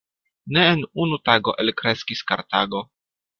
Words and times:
Ne 0.55 0.63
en 0.69 0.81
unu 1.03 1.19
tago 1.29 1.55
elkreskis 1.65 2.25
Kartago. 2.33 2.83